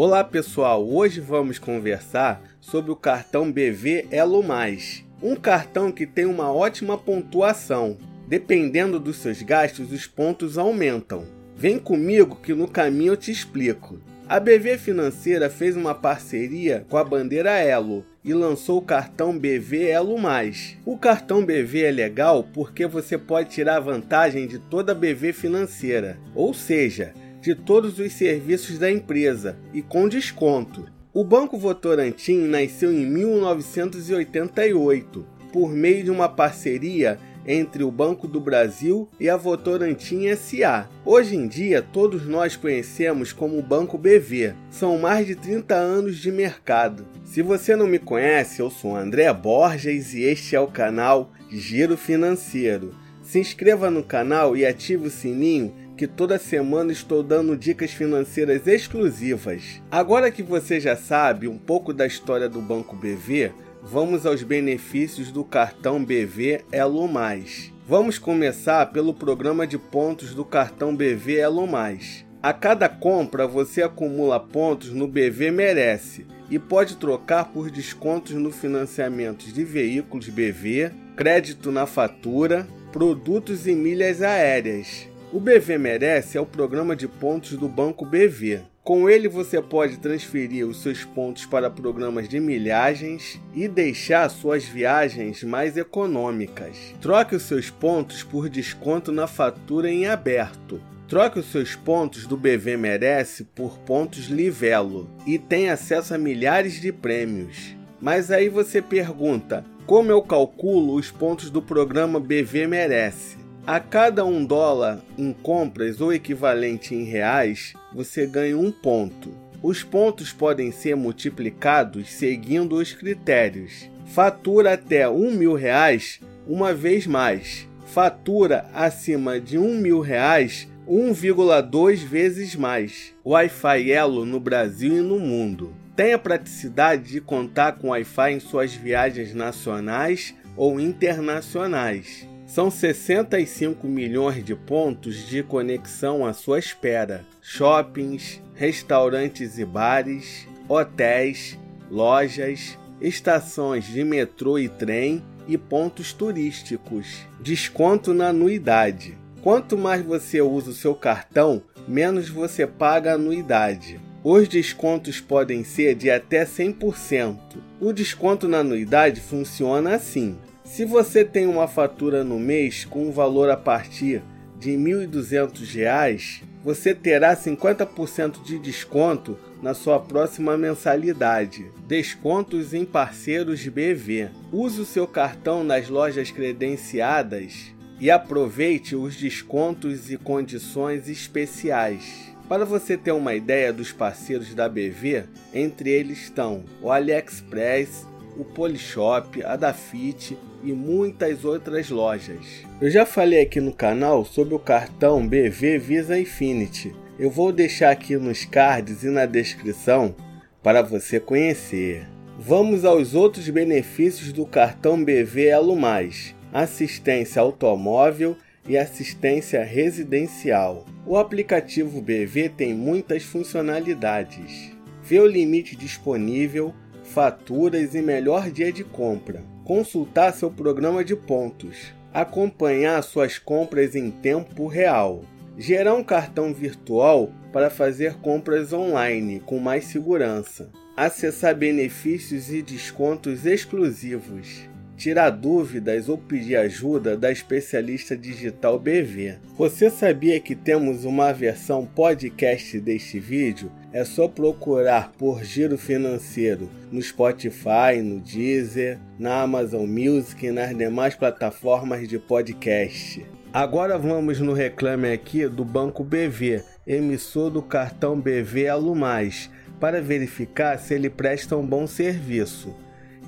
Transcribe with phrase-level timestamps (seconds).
[0.00, 6.24] Olá pessoal, hoje vamos conversar sobre o cartão BV Elo Mais, um cartão que tem
[6.24, 7.98] uma ótima pontuação.
[8.28, 11.24] Dependendo dos seus gastos, os pontos aumentam.
[11.56, 13.98] Vem comigo que no caminho eu te explico.
[14.28, 19.88] A BV Financeira fez uma parceria com a bandeira Elo e lançou o cartão BV
[19.88, 20.76] Elo Mais.
[20.86, 26.20] O cartão BV é legal porque você pode tirar vantagem de toda a BV Financeira,
[26.36, 27.12] ou seja,
[27.48, 30.84] de todos os serviços da empresa e com desconto.
[31.14, 38.38] O Banco Votorantim nasceu em 1988 por meio de uma parceria entre o Banco do
[38.38, 40.90] Brasil e a Votorantim SA.
[41.06, 44.52] Hoje em dia, todos nós conhecemos como Banco BV.
[44.70, 47.06] São mais de 30 anos de mercado.
[47.24, 51.96] Se você não me conhece, eu sou André Borges e este é o canal Giro
[51.96, 52.94] Financeiro.
[53.22, 58.68] Se inscreva no canal e ative o sininho que toda semana estou dando dicas financeiras
[58.68, 59.82] exclusivas.
[59.90, 63.50] Agora que você já sabe um pouco da história do Banco BV,
[63.82, 67.72] vamos aos benefícios do cartão BV Elo Mais.
[67.84, 72.24] Vamos começar pelo programa de pontos do cartão BV Elo Mais.
[72.40, 78.52] A cada compra você acumula pontos no BV Merece e pode trocar por descontos no
[78.52, 85.07] financiamento de veículos BV, crédito na fatura, produtos e milhas aéreas.
[85.30, 88.62] O BV Merece é o programa de pontos do Banco BV.
[88.82, 94.64] Com ele você pode transferir os seus pontos para programas de milhagens e deixar suas
[94.64, 96.94] viagens mais econômicas.
[97.02, 100.80] Troque os seus pontos por desconto na fatura em aberto.
[101.06, 106.80] Troque os seus pontos do BV Merece por pontos Livelo e tem acesso a milhares
[106.80, 107.76] de prêmios.
[108.00, 113.47] Mas aí você pergunta: como eu calculo os pontos do programa BV Merece?
[113.68, 119.30] A cada um dólar em compras ou equivalente em reais, você ganha um ponto.
[119.62, 123.90] Os pontos podem ser multiplicados seguindo os critérios.
[124.06, 127.68] Fatura até um mil reais uma vez mais.
[127.84, 133.14] Fatura acima de um mil reais 1,2 vezes mais.
[133.22, 135.74] Wi-Fi Elo no Brasil e no mundo.
[135.94, 142.26] Tem a praticidade de contar com Wi-Fi em suas viagens nacionais ou internacionais.
[142.48, 147.22] São 65 milhões de pontos de conexão à sua espera.
[147.42, 151.58] Shoppings, restaurantes e bares, hotéis,
[151.90, 157.18] lojas, estações de metrô e trem e pontos turísticos.
[157.38, 159.18] Desconto na anuidade.
[159.42, 164.00] Quanto mais você usa o seu cartão, menos você paga a anuidade.
[164.24, 167.36] Os descontos podem ser de até 100%.
[167.78, 170.38] O desconto na anuidade funciona assim:
[170.68, 174.22] se você tem uma fatura no mês com um valor a partir
[174.58, 181.72] de R$ 1.200, você terá 50% de desconto na sua próxima mensalidade.
[181.86, 184.28] Descontos em parceiros BV.
[184.52, 192.28] Use o seu cartão nas lojas credenciadas e aproveite os descontos e condições especiais.
[192.46, 198.06] Para você ter uma ideia dos parceiros da BV, entre eles estão o AliExpress,
[198.36, 202.64] o Polishop, a Dafit e muitas outras lojas.
[202.80, 206.94] Eu já falei aqui no canal sobre o cartão BV Visa Infinity.
[207.18, 210.14] Eu vou deixar aqui nos cards e na descrição
[210.62, 212.06] para você conhecer.
[212.38, 218.36] Vamos aos outros benefícios do cartão BV Elo Mais: assistência automóvel
[218.68, 220.86] e assistência residencial.
[221.06, 224.70] O aplicativo BV tem muitas funcionalidades.
[225.02, 229.42] Vê o limite disponível, faturas e melhor dia de compra.
[229.68, 231.92] Consultar seu programa de pontos.
[232.10, 235.22] Acompanhar suas compras em tempo real.
[235.58, 240.70] Gerar um cartão virtual para fazer compras online com mais segurança.
[240.96, 244.66] Acessar benefícios e descontos exclusivos
[244.98, 249.36] tirar dúvidas ou pedir ajuda da especialista digital BV.
[249.56, 253.70] Você sabia que temos uma versão podcast deste vídeo?
[253.92, 260.76] É só procurar por Giro Financeiro no Spotify, no Deezer, na Amazon Music e nas
[260.76, 263.24] demais plataformas de podcast.
[263.52, 270.76] Agora vamos no reclame aqui do Banco BV, emissor do cartão BV Alumais, para verificar
[270.78, 272.74] se ele presta um bom serviço.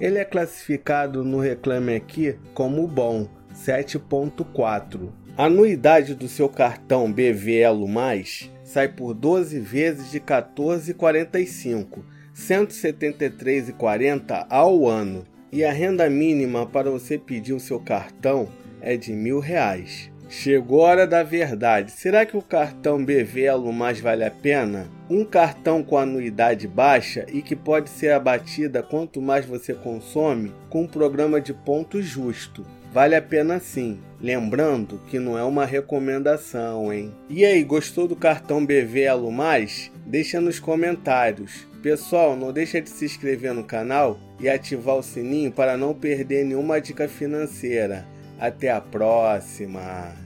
[0.00, 5.10] Ele é classificado no Reclame Aqui como bom, 7.4.
[5.36, 11.98] A anuidade do seu cartão BV Elo Mais sai por 12 vezes de 14,45,
[12.34, 15.26] 173,40 ao ano.
[15.52, 18.48] E a renda mínima para você pedir o seu cartão
[18.80, 20.09] é de mil reais.
[20.30, 21.90] Chegou a hora da verdade.
[21.90, 24.86] Será que o cartão BV Elo Mais vale a pena?
[25.10, 30.82] Um cartão com anuidade baixa e que pode ser abatida quanto mais você consome com
[30.82, 32.64] um programa de ponto justo.
[32.92, 33.98] Vale a pena sim.
[34.20, 37.12] Lembrando que não é uma recomendação, hein?
[37.28, 39.90] E aí, gostou do cartão BV Elo Mais?
[40.06, 41.66] Deixa nos comentários.
[41.82, 46.44] Pessoal, não deixa de se inscrever no canal e ativar o sininho para não perder
[46.44, 48.06] nenhuma dica financeira.
[48.40, 50.20] Até a próxima!